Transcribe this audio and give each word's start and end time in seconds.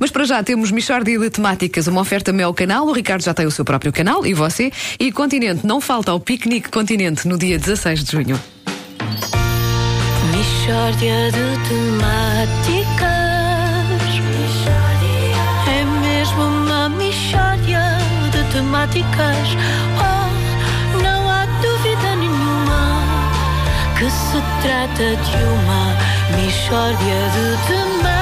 Mas 0.00 0.10
para 0.10 0.24
já 0.24 0.42
temos 0.42 0.70
Michórdia 0.70 1.18
de 1.18 1.30
Temáticas, 1.30 1.86
uma 1.86 2.00
oferta 2.00 2.32
meu 2.32 2.54
canal. 2.54 2.86
O 2.86 2.92
Ricardo 2.92 3.22
já 3.22 3.34
tem 3.34 3.46
o 3.46 3.50
seu 3.50 3.64
próprio 3.64 3.92
canal 3.92 4.24
e 4.24 4.32
você. 4.32 4.70
E 4.98 5.10
Continente, 5.10 5.66
não 5.66 5.80
falta 5.80 6.12
ao 6.12 6.20
Piquenique 6.20 6.70
Continente 6.70 7.26
no 7.26 7.36
dia 7.36 7.58
16 7.58 8.04
de 8.04 8.12
junho. 8.12 8.40
Michórdia 10.30 11.32
de 11.32 11.68
temáticas. 11.68 13.08
É 15.66 15.84
mesmo 16.00 16.42
uma 16.42 16.88
michórdia 16.90 17.80
de 18.30 18.52
temáticas. 18.52 19.48
Oh, 19.98 21.02
não 21.02 21.28
há 21.28 21.44
dúvida 21.60 22.16
nenhuma 22.16 23.02
que 23.98 24.10
se 24.10 24.40
trata 24.62 25.16
de 25.16 25.44
uma 25.44 25.96
michórdia 26.36 27.18
de 27.34 27.66
temáticas. 27.66 28.17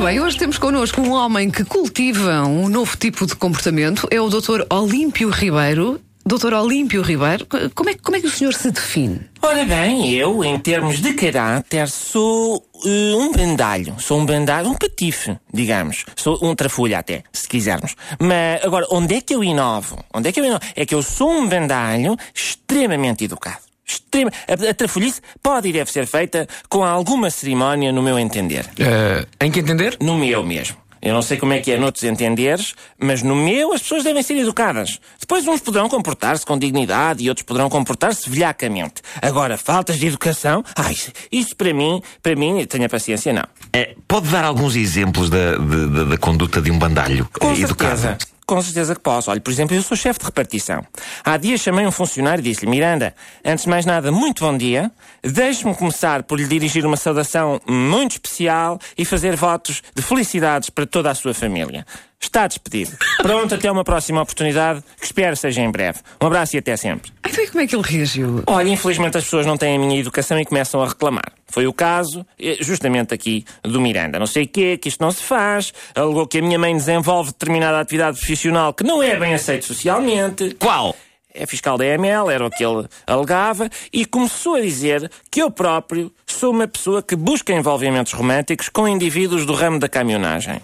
Ora 0.00 0.12
bem, 0.12 0.20
hoje 0.20 0.38
temos 0.38 0.56
connosco 0.56 0.98
um 1.02 1.12
homem 1.12 1.50
que 1.50 1.62
cultiva 1.62 2.42
um 2.46 2.70
novo 2.70 2.96
tipo 2.96 3.26
de 3.26 3.36
comportamento. 3.36 4.08
É 4.10 4.18
o 4.18 4.30
Dr. 4.30 4.62
Olímpio 4.70 5.28
Ribeiro. 5.28 6.00
Dr. 6.24 6.54
Olímpio 6.54 7.02
Ribeiro, 7.02 7.46
como 7.74 7.90
é, 7.90 7.94
como 7.94 8.16
é 8.16 8.20
que 8.20 8.26
o 8.26 8.30
senhor 8.30 8.54
se 8.54 8.70
define? 8.70 9.20
Ora 9.42 9.62
bem, 9.66 10.10
eu, 10.14 10.42
em 10.42 10.58
termos 10.58 11.02
de 11.02 11.12
caráter, 11.12 11.86
sou 11.90 12.56
uh, 12.56 12.88
um 13.18 13.30
bandalho. 13.30 13.94
Sou 13.98 14.18
um 14.18 14.24
bandalho, 14.24 14.70
um 14.70 14.74
patife, 14.74 15.36
digamos. 15.52 16.06
Sou 16.16 16.38
um 16.40 16.54
trafulha 16.54 17.00
até, 17.00 17.22
se 17.30 17.46
quisermos. 17.46 17.94
Mas, 18.18 18.64
agora, 18.64 18.86
onde 18.90 19.16
é 19.16 19.20
que 19.20 19.34
eu 19.34 19.44
inovo? 19.44 20.02
Onde 20.14 20.30
é 20.30 20.32
que 20.32 20.40
eu 20.40 20.46
inovo? 20.46 20.60
É 20.74 20.86
que 20.86 20.94
eu 20.94 21.02
sou 21.02 21.30
um 21.30 21.46
bandalho 21.46 22.16
extremamente 22.34 23.24
educado. 23.24 23.69
Extrema... 23.90 24.30
A, 24.48 24.70
a 24.70 24.74
trafulhice 24.74 25.20
pode 25.42 25.68
e 25.68 25.72
deve 25.72 25.90
ser 25.90 26.06
feita 26.06 26.46
com 26.68 26.84
alguma 26.84 27.30
cerimónia, 27.30 27.92
no 27.92 28.02
meu 28.02 28.18
entender. 28.18 28.66
Uh, 28.78 29.26
em 29.40 29.50
que 29.50 29.60
entender? 29.60 29.96
No 30.00 30.16
meu 30.16 30.42
mesmo. 30.44 30.76
Eu 31.02 31.14
não 31.14 31.22
sei 31.22 31.38
como 31.38 31.54
é 31.54 31.60
que 31.60 31.72
é 31.72 31.78
noutros 31.78 32.04
entenderes, 32.04 32.74
mas 32.98 33.22
no 33.22 33.34
meu 33.34 33.72
as 33.72 33.80
pessoas 33.80 34.04
devem 34.04 34.22
ser 34.22 34.36
educadas. 34.36 35.00
Depois 35.18 35.48
uns 35.48 35.60
poderão 35.60 35.88
comportar-se 35.88 36.44
com 36.44 36.58
dignidade 36.58 37.24
e 37.24 37.28
outros 37.30 37.44
poderão 37.46 37.70
comportar-se 37.70 38.28
velhacamente. 38.28 39.00
Agora, 39.22 39.56
faltas 39.56 39.98
de 39.98 40.06
educação, 40.06 40.62
ai, 40.76 40.94
isso 41.32 41.56
para 41.56 41.72
mim, 41.72 42.02
para 42.22 42.36
mim, 42.36 42.66
tenha 42.66 42.86
paciência, 42.86 43.32
não. 43.32 43.44
É, 43.72 43.94
pode 44.06 44.28
dar 44.28 44.44
alguns 44.44 44.76
exemplos 44.76 45.30
da, 45.30 45.56
da, 45.56 46.04
da 46.04 46.18
conduta 46.18 46.60
de 46.60 46.70
um 46.70 46.78
bandalho 46.78 47.26
Com 47.38 47.54
educado? 47.54 47.98
certeza. 47.98 48.18
Com 48.50 48.60
certeza 48.60 48.96
que 48.96 49.00
posso. 49.00 49.30
Olha, 49.30 49.40
por 49.40 49.52
exemplo, 49.52 49.76
eu 49.76 49.80
sou 49.80 49.96
chefe 49.96 50.18
de 50.18 50.24
repartição. 50.24 50.84
Há 51.24 51.36
dias 51.36 51.60
chamei 51.60 51.86
um 51.86 51.92
funcionário 51.92 52.42
e 52.42 52.42
disse-lhe: 52.42 52.68
Miranda, 52.68 53.14
antes 53.44 53.62
de 53.62 53.70
mais 53.70 53.86
nada, 53.86 54.10
muito 54.10 54.44
bom 54.44 54.58
dia. 54.58 54.90
Deixe-me 55.22 55.72
começar 55.72 56.24
por 56.24 56.36
lhe 56.36 56.48
dirigir 56.48 56.84
uma 56.84 56.96
saudação 56.96 57.60
muito 57.64 58.14
especial 58.14 58.80
e 58.98 59.04
fazer 59.04 59.36
votos 59.36 59.84
de 59.94 60.02
felicidades 60.02 60.68
para 60.68 60.84
toda 60.84 61.12
a 61.12 61.14
sua 61.14 61.32
família. 61.32 61.86
Está 62.20 62.48
despedido. 62.48 62.90
Pronto, 63.18 63.54
até 63.54 63.70
uma 63.70 63.84
próxima 63.84 64.20
oportunidade, 64.20 64.82
que 64.98 65.06
espero 65.06 65.36
seja 65.36 65.60
em 65.60 65.70
breve. 65.70 66.00
Um 66.20 66.26
abraço 66.26 66.56
e 66.56 66.58
até 66.58 66.76
sempre. 66.76 67.12
Então, 67.30 67.44
e 67.44 67.46
como 67.46 67.60
é 67.60 67.66
que 67.66 67.76
ele 67.76 67.84
reagiu? 67.86 68.42
Olha, 68.44 68.68
infelizmente 68.68 69.16
as 69.16 69.22
pessoas 69.22 69.46
não 69.46 69.56
têm 69.56 69.76
a 69.76 69.78
minha 69.78 70.00
educação 70.00 70.38
e 70.40 70.44
começam 70.44 70.82
a 70.82 70.88
reclamar. 70.88 71.32
Foi 71.46 71.64
o 71.64 71.72
caso, 71.72 72.26
eh, 72.36 72.56
justamente 72.60 73.14
aqui, 73.14 73.44
do 73.62 73.80
Miranda. 73.80 74.18
Não 74.18 74.26
sei 74.26 74.42
o 74.42 74.48
quê, 74.48 74.76
que 74.76 74.88
isto 74.88 75.00
não 75.00 75.12
se 75.12 75.22
faz. 75.22 75.72
Alegou 75.94 76.26
que 76.26 76.38
a 76.38 76.42
minha 76.42 76.58
mãe 76.58 76.76
desenvolve 76.76 77.30
determinada 77.30 77.78
atividade 77.78 78.18
profissional 78.18 78.74
que 78.74 78.82
não 78.82 79.00
é 79.00 79.16
bem 79.16 79.32
aceito 79.32 79.64
socialmente. 79.64 80.56
Qual? 80.58 80.96
É 81.32 81.46
fiscal 81.46 81.78
da 81.78 81.86
EML, 81.86 82.28
era 82.28 82.44
o 82.44 82.50
que 82.50 82.64
ele 82.64 82.88
alegava, 83.06 83.70
e 83.92 84.04
começou 84.04 84.56
a 84.56 84.60
dizer 84.60 85.08
que 85.30 85.40
eu 85.40 85.52
próprio 85.52 86.12
sou 86.26 86.50
uma 86.50 86.66
pessoa 86.66 87.00
que 87.00 87.14
busca 87.14 87.52
envolvimentos 87.52 88.12
românticos 88.12 88.68
com 88.68 88.88
indivíduos 88.88 89.46
do 89.46 89.54
ramo 89.54 89.78
da 89.78 89.88
caminhonagem. 89.88 90.60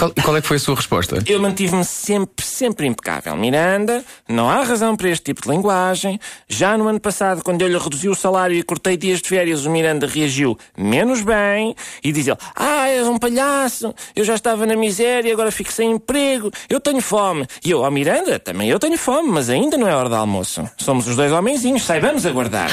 E 0.00 0.02
qual, 0.02 0.12
qual 0.24 0.36
é 0.38 0.40
que 0.40 0.48
foi 0.48 0.56
a 0.56 0.60
sua 0.60 0.76
resposta? 0.76 1.22
Eu 1.26 1.38
mantive-me 1.38 1.84
sempre, 1.84 2.42
sempre 2.42 2.86
impecável. 2.86 3.36
Miranda, 3.36 4.02
não 4.26 4.48
há 4.48 4.62
razão 4.62 4.96
para 4.96 5.10
este 5.10 5.24
tipo 5.24 5.42
de 5.42 5.50
linguagem. 5.50 6.18
Já 6.48 6.78
no 6.78 6.88
ano 6.88 6.98
passado, 6.98 7.42
quando 7.44 7.60
eu 7.60 7.68
lhe 7.68 7.76
reduzi 7.76 8.08
o 8.08 8.14
salário 8.14 8.56
e 8.56 8.62
cortei 8.62 8.96
dias 8.96 9.20
de 9.20 9.28
férias, 9.28 9.66
o 9.66 9.70
Miranda 9.70 10.06
reagiu 10.06 10.56
menos 10.74 11.20
bem 11.20 11.74
e 12.02 12.12
diz 12.12 12.26
ele: 12.26 12.38
Ah, 12.56 12.88
és 12.88 13.06
um 13.06 13.18
palhaço, 13.18 13.94
eu 14.16 14.24
já 14.24 14.34
estava 14.34 14.64
na 14.64 14.74
miséria, 14.74 15.34
agora 15.34 15.50
fico 15.50 15.70
sem 15.70 15.90
emprego, 15.90 16.50
eu 16.70 16.80
tenho 16.80 17.02
fome. 17.02 17.46
E 17.62 17.70
eu, 17.70 17.80
ó 17.80 17.88
oh, 17.88 17.90
Miranda, 17.90 18.38
também 18.38 18.70
eu 18.70 18.78
tenho 18.78 18.96
fome, 18.96 19.28
mas 19.28 19.50
ainda 19.50 19.76
não 19.76 19.86
é 19.86 19.94
hora 19.94 20.08
de 20.08 20.14
almoço. 20.14 20.66
Somos 20.78 21.06
os 21.08 21.14
dois 21.14 21.30
homenzinhos, 21.30 21.82
saibamos 21.82 22.24
aguardar. 22.24 22.70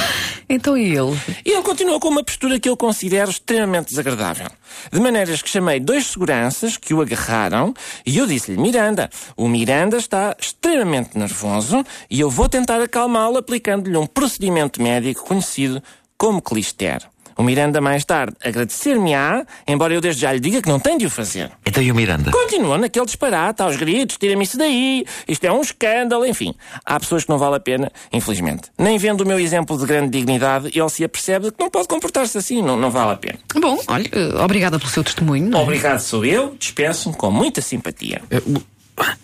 Então 0.47 0.78
e 0.78 0.96
ele? 0.96 1.19
E 1.46 1.51
ele 1.51 1.63
continuou 1.63 2.00
com 2.00 2.07
uma 2.07 2.24
postura 2.24 2.57
que 2.57 2.69
eu 2.69 2.78
considero 2.78 3.30
extremamente 3.30 3.90
desagradável. 3.90 4.47
De 4.91 5.00
maneiras 5.00 5.41
que 5.41 5.50
chamei 5.50 5.79
dois 5.79 6.07
seguranças 6.07 6.78
que 6.78 6.94
o 6.94 7.01
agarraram 7.01 7.73
e 8.05 8.17
eu 8.17 8.28
disse-lhe: 8.28 8.57
Miranda, 8.57 9.09
o 9.35 9.47
Miranda 9.47 9.97
está 9.97 10.35
extremamente 10.39 11.17
nervoso 11.17 11.83
e 12.09 12.19
eu 12.19 12.29
vou 12.29 12.47
tentar 12.47 12.81
acalmá-lo 12.81 13.38
aplicando-lhe 13.38 13.97
um 13.97 14.07
procedimento 14.07 14.81
médico 14.81 15.25
conhecido 15.25 15.81
como 16.17 16.41
clister. 16.41 17.07
O 17.38 17.44
Miranda 17.44 17.80
mais 17.80 18.03
tarde 18.03 18.36
agradecer-me-á, 18.44 19.46
embora 19.68 19.94
eu 19.94 20.02
desde 20.02 20.22
já 20.22 20.34
lhe 20.34 20.40
diga 20.40 20.62
que 20.62 20.68
não 20.68 20.80
tem 20.80 20.98
de 20.98 21.06
o 21.06 21.09
fazer. 21.09 21.52
Então 21.66 21.81
e 21.84 21.92
o 21.92 21.96
Miranda? 21.96 22.31
Continua 22.31 22.78
naquele 22.78 23.06
disparate, 23.06 23.62
aos 23.62 23.75
gritos, 23.75 24.18
tira-me 24.18 24.44
isso 24.44 24.58
daí, 24.58 25.06
isto 25.28 25.44
é 25.46 25.52
um 25.52 25.62
escândalo, 25.62 26.25
enfim. 26.25 26.53
Há 26.86 27.00
pessoas 27.00 27.24
que 27.24 27.30
não 27.30 27.38
vale 27.38 27.56
a 27.56 27.59
pena, 27.59 27.92
infelizmente. 28.12 28.70
Nem 28.78 28.98
vendo 28.98 29.22
o 29.22 29.25
meu 29.28 29.40
exemplo 29.40 29.78
de 29.78 29.86
grande 29.86 30.09
dignidade, 30.09 30.72
ele 30.74 30.90
se 30.90 31.03
apercebe 31.03 31.52
que 31.52 31.59
não 31.59 31.70
pode 31.70 31.88
comportar-se 31.88 32.38
assim, 32.38 32.62
não, 32.62 32.75
não 32.78 32.90
vale 32.90 33.12
a 33.12 33.18
pena. 33.18 33.40
Bom, 33.56 33.80
olha, 33.88 34.09
eh, 34.12 34.44
obrigada 34.44 34.80
pelo 34.80 34.90
seu 34.90 35.04
testemunho. 35.04 35.56
é? 35.56 35.59
Obrigado 35.59 36.00
sou 36.00 36.25
eu, 36.25 36.56
dispenso-me 36.58 37.16
com 37.16 37.30
muita 37.30 37.62
simpatia. 37.62 38.22
Eh, 38.31 38.42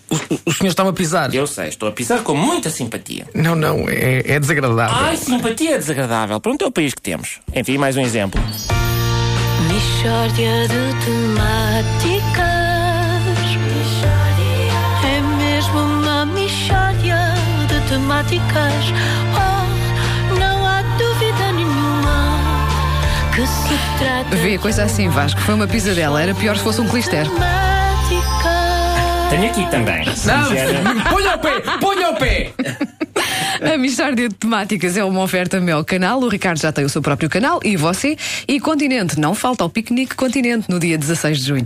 O, 0.10 0.16
o- 0.46 0.54
senhor 0.54 0.70
está-me 0.70 0.90
a 0.92 0.94
pisar. 0.94 1.34
Eu 1.34 1.48
sei, 1.48 1.70
estou 1.70 1.90
a 1.90 1.92
pisar 1.92 2.20
com 2.22 2.36
muita 2.36 2.70
simpatia. 2.70 3.26
Não, 3.34 3.56
não, 3.56 3.90
é, 3.90 4.22
é 4.26 4.40
desagradável. 4.40 4.96
Ai, 4.96 5.18
simpatia 5.18 5.76
é 5.76 5.78
desagradável. 5.78 6.40
Pronto, 6.40 6.64
é 6.64 6.68
o 6.68 6.72
país 6.72 6.94
que 6.94 7.02
temos. 7.02 7.40
Enfim, 7.56 7.78
mais 7.80 7.98
um 7.98 8.02
exemplo. 8.02 8.40
Michórdia 9.68 10.68
de 10.68 11.06
temáticas. 11.06 12.44
É 15.04 15.22
mesmo 15.38 15.80
uma 15.80 16.26
michórdia 16.28 17.18
de 17.68 17.90
temáticas. 17.90 18.94
Oh, 19.36 20.36
não 20.40 20.66
há 20.66 20.82
dúvida 20.98 21.52
nenhuma 21.54 22.40
que 23.36 23.46
se 23.48 23.80
trata 23.98 24.36
Vê, 24.36 24.58
coisa 24.58 24.84
assim, 24.84 25.10
Vasco. 25.10 25.42
Foi 25.42 25.56
uma 25.56 25.68
pisadela. 25.68 26.22
Era 26.22 26.36
pior 26.36 26.56
se 26.58 26.64
fosse 26.64 26.80
um 26.82 26.88
clister. 26.88 27.26
Tenho 29.34 29.50
aqui 29.50 29.68
também. 29.72 30.04
Quiser- 30.06 30.84
Ponha 31.10 31.34
o 31.34 31.40
pé! 31.40 31.62
Ponha 31.82 32.10
o 32.12 32.16
pé! 32.16 32.54
A 33.74 33.78
Mistória 33.80 34.14
de 34.16 34.30
Temáticas 34.30 34.96
é 34.96 35.04
uma 35.04 35.22
oferta 35.24 35.60
meu 35.60 35.84
canal. 35.84 36.20
O 36.20 36.28
Ricardo 36.30 36.60
já 36.60 36.72
tem 36.72 36.86
o 36.86 36.90
seu 36.90 37.02
próprio 37.02 37.28
canal. 37.28 37.60
E 37.64 37.76
você? 37.76 38.16
E 38.48 38.60
Continente. 38.60 39.20
Não 39.20 39.34
falta 39.34 39.64
ao 39.64 39.72
Piquenique 39.72 40.16
Continente 40.16 40.70
no 40.70 40.80
dia 40.80 41.00
16 41.00 41.40
de 41.40 41.48
junho. 41.48 41.66